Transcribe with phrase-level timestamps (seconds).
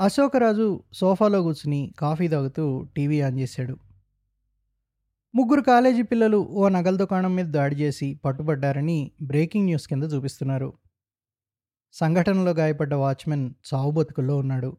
[0.00, 3.76] అశోకరాజు సోఫాలో కూర్చుని కాఫీ తాగుతూ టీవీ ఆన్ చేశాడు.
[5.34, 10.72] ముగ్గురు కాలేజీ పిల్లలు ఓ నగల దుకాణం మీద దాడి చేసి పట్టుబడ్డారని బ్రేకింగ్ న్యూస్ కింద చూపిస్తున్నారు.
[11.92, 14.76] సంఘటనలో గాయపడ్డ వాచ్మెన్ చావు బతుకుల్లో ఉన్నాడు.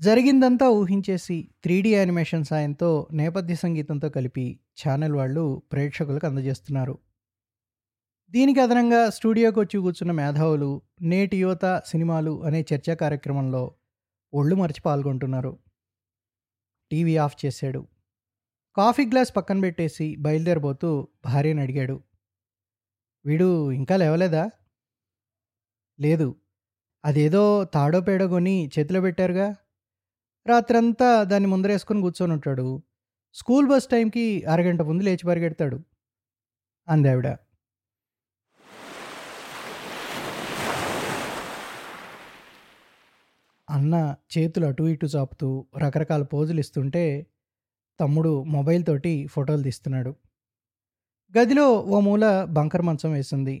[0.00, 6.98] జరిగిందంతా ఊహించేసి త్రీ డీ యానిమేషన్ సాయంతో నేపథ్య సంగీతంతో కలిపి ఛానల్ వాళ్ళు ప్రేక్షకులకు అందజేస్తున్నారు.
[8.30, 13.74] దీనికి అదనంగా స్టూడియోకి వచ్చి కూర్చున్న మేధావులు నేటి యువత సినిమాలు అనే చర్చా కార్యక్రమంలో
[14.34, 15.58] ఒళ్ళు మరిచి పాల్గొంటున్నారు.
[16.90, 17.86] టీవీ ఆఫ్ చేశాడు.
[18.76, 22.02] కాఫీ గ్లాస్ పక్కన పెట్టేసి బయలుదేరబోతూ భార్యను అడిగాడు.
[23.26, 24.50] వీడు ఇంకా లేవలేదా?
[26.00, 26.36] లేదు.
[27.04, 29.56] అదేదో తాడో పేడో కొని చేతిలో పెట్టారుగా?
[30.46, 32.82] రాత్రంతా దాన్ని ముందరేసుకొని కూర్చొని ఉంటాడు.
[33.34, 35.80] స్కూల్ బస్ టైంకి అరగంట ముందు లేచి పరిగెడతాడు.
[36.88, 37.45] అందావిడ.
[43.68, 43.94] అన్న
[44.34, 47.04] చేతులు అటు ఇటు చాపుతూ రకరకాల పోజులు ఇస్తుంటే
[48.00, 50.12] తమ్ముడు మొబైల్ తోటి ఫోటోలు తీస్తున్నాడు.
[51.34, 53.56] గదిలో ఓ మూల బంకర్ మంచం వేసింది.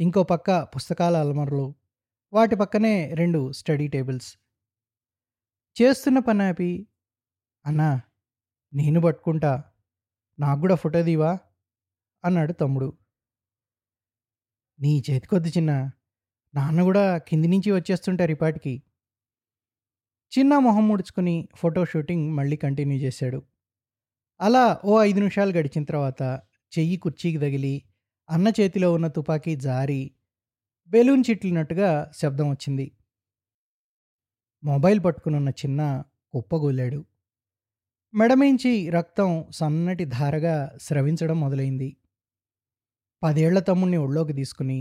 [0.00, 1.66] ఇంకో పక్క పుస్తకాల అల్మర్లు
[2.32, 4.30] వాటి పక్కనే రెండు స్టడీ టేబుల్స్.
[5.76, 6.70] చేస్తున్న పని ఆపి
[7.64, 8.00] అన్నా
[8.72, 9.52] నేను పట్టుకుంటా.
[10.38, 11.38] నాకు కూడా ఫోటో దీవా
[12.24, 12.88] అన్నాడు తమ్ముడు.
[14.78, 15.72] నీ చేతికొద్ది చిన్న
[16.54, 18.74] నాన్న కూడా కింది నుంచి వచ్చేస్తుంటారు ఇపాటికి.
[20.38, 23.42] చిన్న మొహం ముడుచుకుని ఫోటో షూటింగ్ మళ్ళీ కంటిన్యూ చేశాడు.
[24.40, 26.22] అలా ఓ ఐదు నిమిషాలు గడిచిన తర్వాత
[26.72, 27.82] చెయ్యి కుర్చీకి తగిలి
[28.30, 30.10] అన్న చేతిలో ఉన్న తుపాకీ జారి
[30.90, 32.86] బెలూన్ చిట్లినట్టుగా శబ్దం వచ్చింది.
[34.64, 37.04] మొబైల్ పట్టుకునున్న చిన్న కుప్పగూలాడు.
[38.14, 41.96] మెడమించి రక్తం సన్నటి ధారగా స్రవించడం మొదలైంది.
[43.22, 44.80] పదేళ్ళ తమ్ముణ్ణి ఒళ్ళోకి తీసుకుని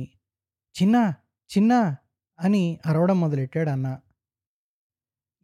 [0.76, 1.14] చిన్న
[1.58, 1.96] చిన్న
[2.40, 3.88] అని అరవడం మొదలెట్టాడు అన్న.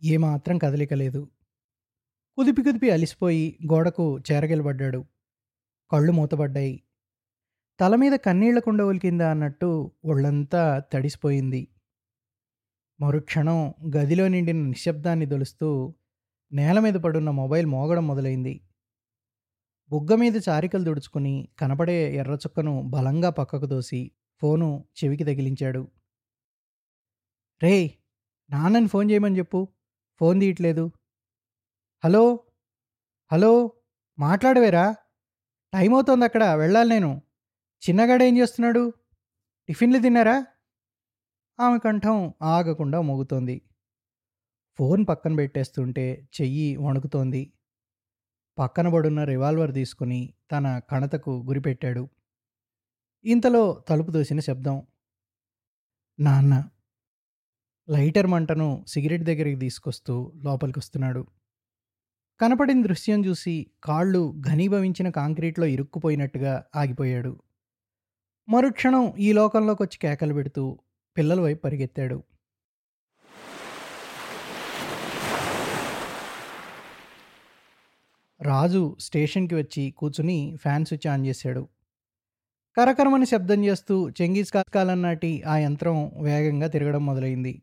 [0.04, 1.30] ఏమాత్రం కదలిక లేదు.
[2.38, 5.06] కుదిపి కుదిపి అలిసిపోయి గోడకు చేరగిలబడ్డాడు.
[5.92, 6.84] కళ్ళు మూతబడ్డాయి.
[7.80, 11.68] తల మీద కన్నీళ్ళ కుండవుల కింద అన్నట్టు ఒళ్ళంతా తడిసిపోయింది.
[13.02, 15.94] మరుక్షణం గదిలో నిండిన నిశ్శబ్దాన్ని దొలుస్తూ
[16.54, 18.62] నేల మీద పడున్న మొబైల్ మోగడం మొదలైంది.
[19.90, 24.12] బుగ్గ మీద చారికలు దుడుచుకుని కనపడే ఎర్రచుక్కను బలంగా పక్కకు దోసి
[24.42, 25.88] ఫోను చెవికి తగిలించాడు.
[27.64, 27.94] రే
[28.50, 29.68] నాన్నని ఫోన్ చేయమని చెప్పు.
[30.20, 30.92] ఫోన్ తీయట్లేదు.
[32.04, 32.40] హలో?
[33.32, 33.72] హలో?
[34.20, 34.96] మాట్లాడవేరా?
[35.74, 37.22] టైం అవుతోంది అక్కడ వెళ్ళాలి నేను.
[37.90, 38.94] చిన్నగాడు ఏం చేస్తున్నాడు?
[39.68, 40.46] టిఫిన్లు తిన్నారా?
[41.60, 43.62] ఆమె కంఠం ఆగకుండా మోగుతోంది.
[44.78, 47.54] ఫోన్ పక్కన పెట్టేస్తుంటే చెయ్యి వణుకుతోంది.
[48.60, 52.10] పక్కన పడున్న రివాల్వర్ తీసుకుని తన కణతకు గురిపెట్టాడు.
[53.26, 54.88] ఇంతలో తలుపు దోసిన శబ్దం
[56.20, 56.70] నాన్న
[57.90, 61.28] లైటర్ మంటను సిగరెట్ దగ్గరికి తీసుకొస్తూ లోపలికి వస్తున్నాడు
[62.40, 67.42] కనపడిన దృశ్యం చూసి కాళ్ళు ఘనీభవించిన కాంక్రీట్లో ఇరుక్కుపోయినట్టుగా ఆగిపోయాడు.
[68.50, 70.80] మరుక్షణం ఈ లోకంలోకి వచ్చి కేకలు పెడుతూ
[71.18, 72.24] పిల్లల వైపు పరిగెత్తాడు.
[78.42, 81.68] రాజు స్టేషన్కి వచ్చి కూర్చుని ఫ్యాన్ స్విచ్ ఆన్ చేశాడు.
[82.78, 87.62] కరకరమని శబ్దం చేస్తూ చెంగీస్ కాలం నాటి ఆ యంత్రం వేగంగా తిరగడం మొదలైంది.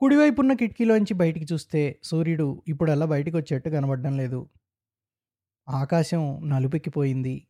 [0.00, 4.48] కుడివైపున్న కిటికీలోంచి బయటికి చూస్తే సూర్యుడు ఇప్పుడల్లా బయటికి వచ్చేట్టు కనబడడం లేదు.
[5.68, 7.46] ఆకాశం నలుపెక్కిపోయింది.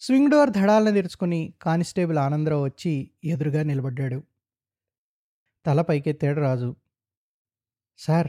[0.00, 4.22] స్వింగ్ డోర్ ధడాలను తెరుచుకుని కానిస్టేబుల్ ఆనందరావు వచ్చి ఎదురుగా నిలబడ్డాడు.
[5.66, 6.76] తల పైకెత్తాడు రాజు.
[7.98, 8.28] సార్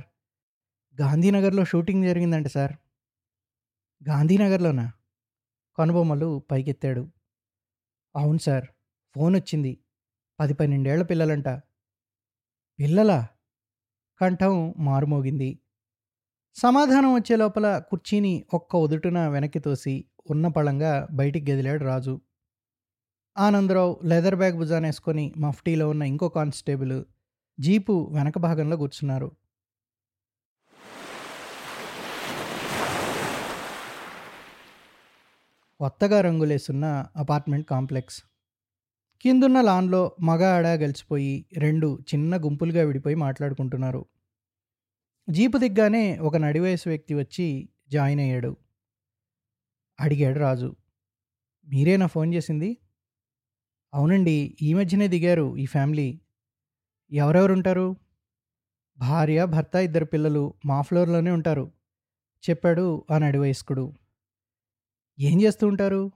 [1.02, 2.74] గాంధీనగర్లో షూటింగ్ జరిగిందంట సార్.
[4.10, 4.92] గాంధీనగర్లోనా?
[5.78, 7.12] కనుబొమ్మలు పైకెత్తాడు.
[8.16, 8.66] అవును సార్
[9.16, 9.78] ఫోన్ వచ్చింది
[10.40, 11.48] పది పన్నెండేళ్ళ పిల్లలంట.
[12.80, 13.28] పిల్లలా
[14.22, 15.60] కంఠం మారుమోగింది.
[16.56, 22.22] సమాధానం వచ్చే లోపల కుర్చీని ఒక్క ఒదుటున వెనక్కి తోసి ఉన్న పళంగా బయటికి గదిలాడు రాజు.
[23.38, 27.06] ఆనందరావు లెదర్ బ్యాగ్ భుజానేసుకొని మఫ్టీలో ఉన్న ఇంకో కానిస్టేబుల్
[27.60, 29.32] జీపు వెనక భాగంలో కూర్చున్నారు.
[35.80, 38.24] కొత్తగా రంగులేసున్న అపార్ట్మెంట్ కాంప్లెక్స్.
[39.26, 44.06] కిందున్న లాన్లో మగ ఆడ గెలిచిపోయి రెండు చిన్న గుంపులుగా విడిపోయి మాట్లాడుకుంటున్నారు.
[45.30, 48.58] జీపు దిగ్గానే ఒక నడివయసు వ్యక్తి వచ్చి జాయిన్ అయ్యాడు.
[50.00, 50.76] అడిగాడు రాజు
[51.68, 52.78] మీరేనా ఫోన్ చేసింది?
[53.94, 56.22] అవునండి ఈ మధ్యనే దిగారు ఈ ఫ్యామిలీ.
[57.12, 57.96] ఎవరెవరు ఉంటారు
[58.98, 61.72] భార్య భర్త ఇద్దరు పిల్లలు మా ఫ్లోర్లోనే ఉంటారు
[62.50, 63.94] చెప్పాడు ఆ నడివయస్కుడు.
[65.20, 66.12] ఏం చేస్తూ ఉంటారు?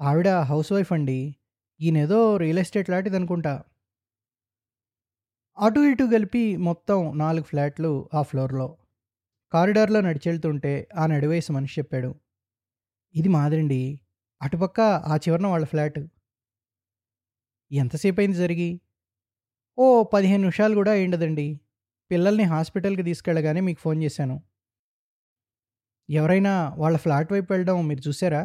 [0.00, 1.36] ఆవిడ హౌస్ వైఫ్ అండి.
[1.84, 3.54] ఈయనేదో రియల్ ఎస్టేట్ లాంటిది అనుకుంటా
[5.58, 8.66] అటు ఇటు కలిపి మొత్తం నాలుగు ఫ్లాట్లు ఆ ఫ్లోర్లో.
[9.52, 12.10] కారిడార్లో నడిచెళ్తుంటే ఆ నడివేసి మనిషి చెప్పాడు
[13.14, 13.82] ఇది మాదిరండి
[14.42, 16.00] అటుపక్క ఆ చివరన వాళ్ళ ఫ్లాట్.
[17.72, 18.70] ఎంతసేపు అయింది జరిగి?
[19.78, 21.46] ఓ పదిహేను నిమిషాలు కూడా అయిండదండి
[22.10, 24.36] పిల్లల్ని హాస్పిటల్కి తీసుకెళ్ళగానే మీకు ఫోన్ చేశాను.
[26.08, 28.42] ఎవరైనా వాళ్ళ ఫ్లాట్ వైపు వెళ్ళడం మీరు చూసారా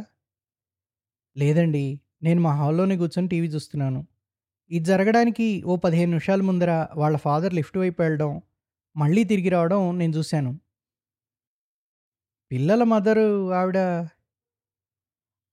[1.38, 1.86] లేదండి
[2.22, 4.08] నేను మా హాల్లోనే కూర్చొని టీవీ చూస్తున్నాను.
[4.72, 8.42] ఇది జరగడానికి ఓ పదిహేను నిమిషాల ముందర వాళ్ళ ఫాదర్ లిఫ్ట్ వైపు వెళ్ళడం
[8.98, 10.60] మళ్ళీ తిరిగి రావడం నేను చూశాను.
[12.52, 13.78] పిల్లల మదరు ఆవిడ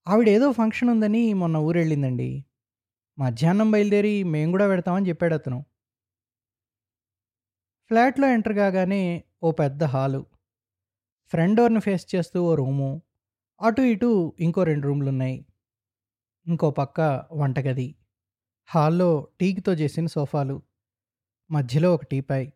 [0.07, 2.45] ఆవిడ ఏదో ఫంక్షన్ ఉందని మొన్న ఊరెళ్ళిందండి
[3.19, 5.65] మధ్యాహ్నం బయలుదేరి మేము కూడా పెడతామని చెప్పాడు అతను.
[7.87, 10.25] ఫ్లాట్లో ఎంటర్ కాగానే ఓ పెద్ద హాలు.
[11.31, 13.01] ఫ్రంట్ డోర్ని ఫేస్ చేస్తూ ఓ రూము.
[13.61, 15.46] అటు ఇటు ఇంకో రెండు రూమ్లు ఉన్నాయి
[16.47, 17.95] ఇంకో పక్క వంటగది.
[18.65, 20.61] హాల్లో టీకితో చేసిన సోఫాలు.
[21.51, 22.51] మధ్యలో ఒక టీపాయ్.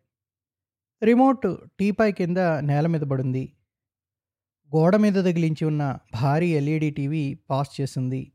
[1.02, 3.56] రిమోట్ టీపాయ్ కింద నేల మీద పడుంది.
[4.76, 8.32] గోడ మీద తగిలించి ఉన్న భారీ ఎల్ఈడి టీవీ పాస్ చేసింది.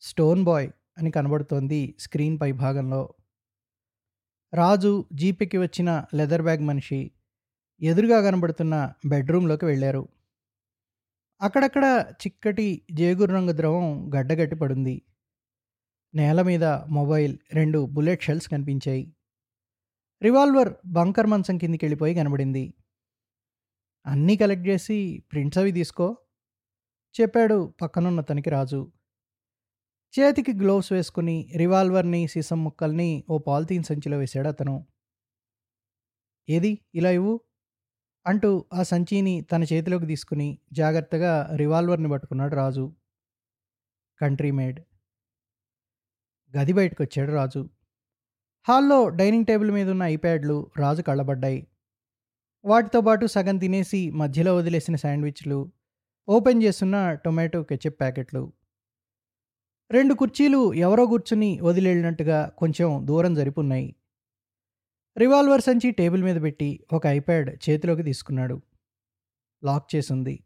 [0.00, 3.14] స్టోన్ బాయ్ అని కనబడుతోంది స్క్రీన్ పై భాగంలో.
[4.54, 7.10] రాజు జీపెక్కి వచ్చిన లెదర్ బ్యాగ్ మనిషి.
[7.80, 10.08] ఎదురుగా కనబడుతున్న బెడ్రూమ్లోకి వెళ్ళారు.
[11.40, 11.84] అక్కడక్కడ
[12.14, 14.96] చిక్కటి జేగురు రంగు ద్రవం గడ్డగట్టి పడింది
[16.14, 19.04] నేల మీద మొబైల్ రెండు బుల్లెట్ షెల్స్ కనిపించాయి.
[20.22, 22.64] రివాల్వర్ బంకర్ మంచం కిందికి వెళ్ళిపోయి కనబడింది.
[24.06, 24.98] అన్నీ కలెక్ట్ చేసి
[25.32, 26.06] ప్రింట్స్ అవి తీసుకో
[27.14, 28.80] చెప్పాడు పక్కనున్న తనకి రాజు.
[30.14, 34.76] చేతికి గ్లోవ్స్ వేసుకుని రివాల్వర్ని సీసం ముక్కల్ని ఓ పాలిథీన్ సంచిలో వేశాడు అతను.
[36.48, 36.78] ఏది?
[36.94, 37.40] ఇలా ఇవ్వు.
[38.26, 42.92] అంటూ ఆ సంచిని తన చేతిలోకి తీసుకుని జాగ్రత్తగా రివాల్వర్ని పట్టుకున్నాడు రాజు.
[44.20, 44.80] Country made.
[46.56, 47.68] గది బయటకు వచ్చాడు రాజు.
[48.68, 51.66] హాల్లో డైనింగ్ టేబుల్ మీద ఉన్న ఐప్యాడ్లు రాజు కళ్ళబడ్డాయి.
[52.64, 55.72] వాటితో పాటు సగం తినేసి మధ్యలో వదిలేసిన శాండ్విచ్లు
[56.28, 58.52] ఓపెన్ చేస్తున్న టొమాటో కెచప్ ప్యాకెట్లు.
[59.90, 63.94] రెండు కుర్చీలు ఎవరో కూర్చుని వదిలేళ్ళినట్టుగా కొంచెం దూరం జరిపున్నాయి.
[65.20, 68.62] రివాల్వర్ సంచి టేబుల్ మీద పెట్టి ఒక ఐప్యాడ్ చేతిలోకి తీసుకున్నాడు.
[69.64, 70.44] లాక్ చేసింది.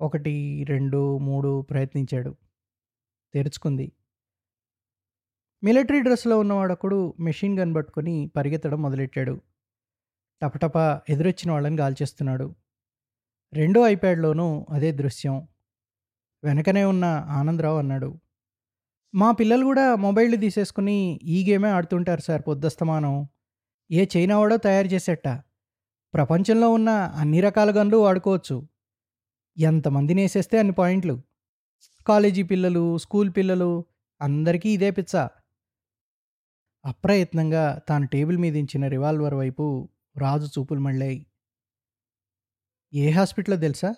[0.00, 2.36] ఒకటి రెండు మూడు ప్రయత్నించాడు.
[3.34, 3.92] తెరుచుకుంది.
[5.64, 9.40] మిలిటరీ డ్రెస్లో ఉన్నవాడొకడు మెషిన్ గన్ పట్టుకొని పరిగెత్తడం మొదలెట్టాడు.
[10.42, 12.54] టపటప ఎదురొచ్చిన వాళ్ళని గాల్చేస్తున్నాడు
[13.52, 15.48] రెండో ఐప్యాడ్లోనూ అదే దృశ్యం.
[16.44, 18.20] వెనకనే ఉన్న ఆనందరావు అన్నాడు.
[19.14, 23.28] మా పిల్లలు కూడా మొబైల్ తీసేసుకుని ఈ గేమే ఆడుతుంటారు సార్ పొద్దస్తమానం.
[23.90, 25.28] ఏ చైనా వాడో తయారు చేసేట
[26.14, 28.68] ప్రపంచంలో ఉన్న అన్ని రకాల గన్లు వాడుకోవచ్చు.
[29.58, 31.22] ఎంతమందిని వేసేస్తే అన్ని పాయింట్లు.
[32.06, 33.84] కాలేజీ పిల్లలు స్కూల్ పిల్లలు
[34.20, 35.28] అందరికీ ఇదే పిచ్చ.
[36.84, 39.88] అప్రయత్నంగా తాను టేబుల్ మీద ఇచ్చిన రివాల్వర్ వైపు
[40.18, 41.26] రాజు చూపులు మళ్ళాయి.
[42.94, 43.94] ఏ హాస్పిటల్లో తెలుసా?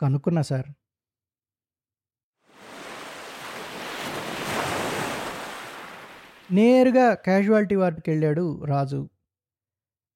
[0.00, 0.66] కనుక్కున్నా సార్.
[6.52, 9.08] నేరుగా క్యాజువాలిటీ వార్డుకి వెళ్ళాడు రాజు.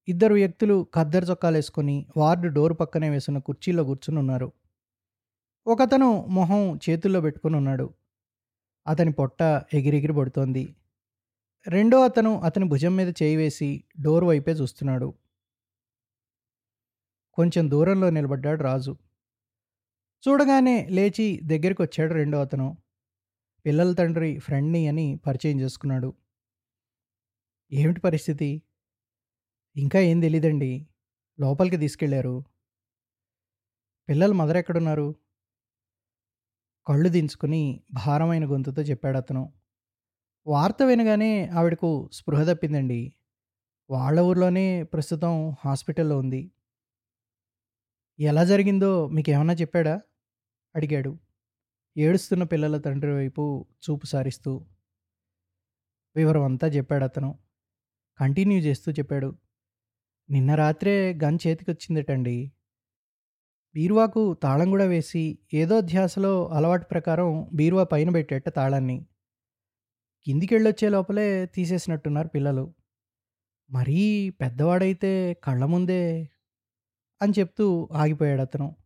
[0.09, 4.53] ఇద్దరు వ్యక్తులు ఖద్దరు చొక్కాలు వేసుకుని వార్డు డోర్ పక్కనే వేసిన కుర్చీలో కూర్చుని ఉన్నారు.
[5.67, 7.95] ఒకతను మొహం చేతుల్లో పెట్టుకుని ఉన్నాడు.
[8.87, 9.43] అతని పొట్ట
[9.75, 10.77] ఎగిరెగిరి పడుతోంది.
[11.69, 15.15] రెండో అతను అతని భుజం మీద చేయి వేసి డోర్ వైపే చూస్తున్నాడు.
[17.35, 18.97] కొంచెం దూరంలో నిలబడ్డాడు రాజు.
[20.29, 22.77] చూడగానే లేచి దగ్గరికి వచ్చాడు రెండో అతను.
[23.67, 26.15] పిల్లల తండ్రి ఫ్రెండ్ని అని పరిచయం చేసుకున్నాడు.
[27.75, 28.63] ఏమిటి పరిస్థితి?
[29.77, 30.89] ఇంకా ఏం తెలీదండి.
[31.41, 32.45] లోపలికి తీసుకెళ్ళారు
[34.09, 35.15] పిల్లలు మదర్ ఎక్కడున్నారు?
[36.87, 39.53] కళ్ళు దించుకుని భారమైన గొంతుతో చెప్పాడు అతను.
[40.47, 43.13] వార్త వినగానే ఆవిడకు స్పృహ తప్పిందండి.
[43.91, 46.51] వాళ్ళ ఊర్లోనే ప్రస్తుతం హాస్పిటల్లో ఉంది.
[48.21, 50.01] ఎలా జరిగిందో మీకేమన్నా చెప్పాడా?
[50.77, 51.19] అడిగాడు.
[51.97, 54.67] ఏడుస్తున్న పిల్లల తండ్రి వైపు చూపు సారిస్తూ.
[56.17, 57.44] వివరం అంతా చెప్పాడు అతను.
[58.21, 59.39] కంటిన్యూ చేస్తూ చెప్పాడు.
[60.31, 62.53] నిన్న రాత్రే గన్ చేతికొచ్చిందటండి.
[63.75, 69.07] బీరువాకు తాళం కూడా వేసి ఏదో ధ్యాసలో అలవాటు ప్రకారం బీరువా పైన పెట్టేట తాళాన్ని.
[70.27, 72.75] కిందికెళ్ళొచ్చే లోపలే తీసేసినట్టున్నారు పిల్లలు.
[73.71, 76.31] మరీ పెద్దవాడైతే కళ్ళ ముందే
[77.23, 78.77] అని చెప్తూ ఆగిపోయాడు అతను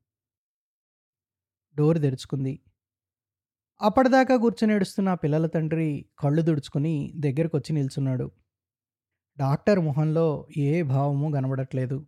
[1.76, 2.60] డోర్ తెరుచుకుంది.
[3.80, 8.30] అప్పటిదాకా కూర్చొని ఏడుస్తున్న పిల్లల తండ్రి కళ్ళు దుడుచుకుని దగ్గరకు వచ్చి నిల్చున్నాడు.
[9.38, 10.26] డాక్టర్ మొహంలో
[10.56, 12.06] ఏ భావము కనబడట్లేదు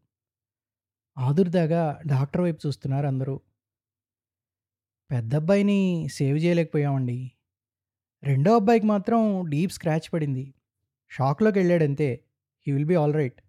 [1.17, 3.41] ఆదుర్దాగా డాక్టర్ వైపు చూస్తున్నారు అందరూ
[5.11, 7.33] పెద్ద అబ్బాయిని సేవ్ చేయలేకపోయామండి
[8.23, 10.55] రెండో అబ్బాయికి మాత్రం డీప్ స్క్రాచ్ పడింది
[11.11, 12.25] షాక్‌లోకి వెళ్ళాడంతే.
[12.67, 13.41] He will be all right.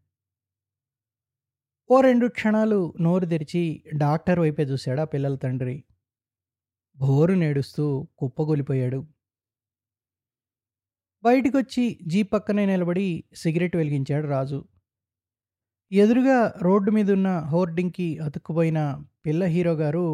[1.89, 5.83] ఓ రెండు క్షణాలు నోరు తెరిచి డాక్టర్ వైపే చూశాడు ఆ పిల్లల తండ్రి.
[6.97, 8.99] భోరు నేడుస్తూ కుప్పగొలిపోయాడు
[11.23, 11.51] కుప్పకూలిపోయాడు.
[11.63, 14.59] బయటికొచ్చి జీప్ పక్కనే నిలబడి సిగరెట్ వెలిగించాడు రాజు.
[15.91, 18.79] ఎదురుగా రోడ్డు మీదున్న హోర్డింగ్‌కి అతుక్కుపోయిన
[19.25, 20.05] పిల్ల హీరో గారు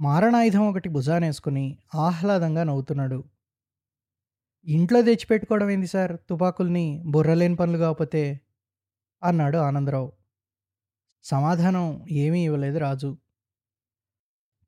[0.00, 1.66] మారణాయుధం ఒకటి భుజానేసుకుని
[2.02, 3.18] ఆహ్లాదంగా నవ్వుతున్నాడు.
[4.66, 8.22] ఇంట్లో తెచ్చిపెట్టుకోవడం ఏంది సార్ తుపాకుల్ని బుర్రలేని పనులు కాకపోతే?
[9.22, 10.10] అన్నాడు ఆనందరావు.
[11.24, 11.84] సమాధానం
[12.18, 13.12] ఏమీ ఇవ్వలేదు రాజు.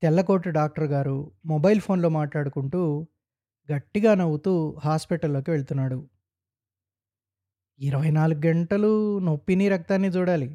[0.03, 1.17] తెల్లకోట డాక్టర్ గారు
[1.47, 2.83] మొబైల్ ఫోన్‌లో మాట్లాడుకుంటూ
[3.69, 4.53] గట్టిగా నవ్వుతూ
[4.85, 5.99] హాస్పిటల్‌లోకి వెళ్తున్నాడు.
[7.81, 8.91] 24 గంటలు
[9.21, 10.49] నొప్పిని, రక్తాన్ని చూడాలి.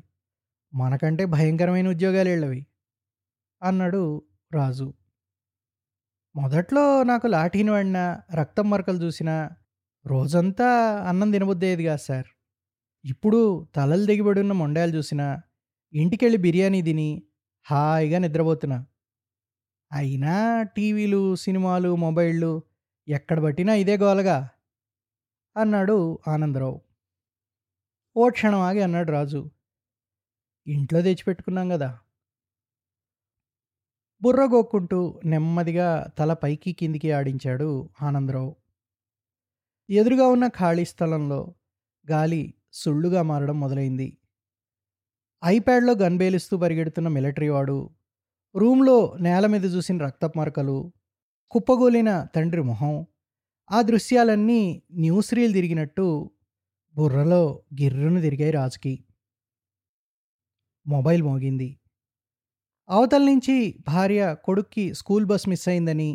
[0.73, 2.61] మనకంటే భయంకరమైన ఉద్యోగాలు వెళ్ళవి
[3.61, 4.01] అన్నాడు
[4.51, 4.87] రాజు.
[6.35, 9.35] మొదట్లో నాకు లాఠీని వాడినా, రక్తం మరకలు చూసినా
[10.05, 10.67] రోజంతా
[11.09, 12.29] అన్నం తినబుద్దేది కాదు సార్.
[13.05, 13.41] ఇప్పుడు
[13.75, 15.27] తలలు దిగిబడి ఉన్న మొండాలు చూసినా,
[15.93, 17.09] ఇంటికెళ్ళి బిర్యానీ తిని
[17.67, 18.79] హాయిగా నిద్రపోతున్నా.
[19.91, 20.33] అయినా
[20.75, 22.51] టీవీలు, సినిమాలు, మొబైళ్ళు
[23.07, 24.37] ఎక్కడ పట్టినా ఇదే గోలగా
[25.55, 26.77] అన్నాడు ఆనందరావు.
[28.15, 29.39] ఓ క్షణం ఆగి అన్నాడు రాజు.
[30.67, 31.89] ఇంట్లో తెచ్చిపెట్టుకున్నాం కదా
[34.21, 35.89] బుర్ర గోక్కుంటూ నెమ్మదిగా
[36.19, 37.69] తల పైకి కిందికి ఆడించాడు
[38.01, 38.51] ఆనందరావు.
[39.89, 41.39] ఎదురుగా ఉన్న ఖాళీ స్థలంలో
[42.07, 42.41] గాలి
[42.73, 44.09] సుళ్ళుగా మారడం మొదలైంది.
[45.43, 47.77] ఐప్యాడ్‌లో గన్ బేలిస్తూ పరిగెడుతున్న మిలిటరీ వాడు,
[48.55, 50.77] రూమ్‌లో నేల మీద చూసిన రక్తపు మరకలు,
[51.51, 52.95] కుప్పగూలిన తండ్రి మొహం,
[53.71, 54.61] ఆ దృశ్యాలన్నీ
[54.93, 56.05] న్యూస్ రీల్ తిరిగినట్టు
[56.95, 57.43] బుర్రలో
[57.81, 58.93] గిర్రును తిరిగాయి రాజుకి.
[60.85, 61.69] మొబైల్ మోగింది.
[62.89, 63.55] అవతల నుంచి
[63.87, 66.09] భార్య కొడుక్కి స్కూల్ బస్ మిస్ అయిందని,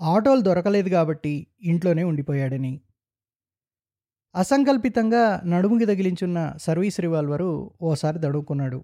[0.00, 2.74] ఆటోలు దొరకలేదు కాబట్టి ఇంట్లోనే ఉండిపోయాడని.
[4.34, 7.50] అసంకల్పితంగా నడుముకి తగిలించున్న సర్వీస్ రివాల్వరు
[7.82, 8.80] ఓసారి దడుక్కున్నాడు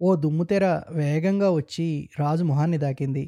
[0.00, 1.86] ఓ దుమ్ముతెర వేగంగా వచ్చి
[2.18, 3.24] రాజు మొహాన్ని దాకింది.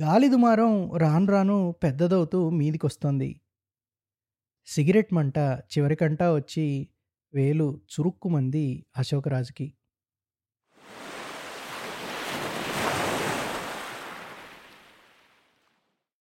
[0.00, 3.40] గాలి దుమారం రాను రాను పెద్దదవుతూ మీదికొస్తోంది.
[4.66, 6.88] సిగరెట్ మంట చివరికంటా వచ్చి
[7.34, 9.72] వేలు చురుక్కుమంది అశోకరాజుకి.